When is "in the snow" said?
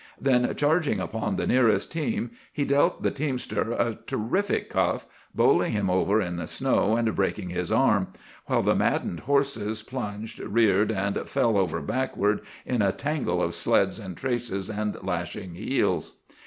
6.19-6.95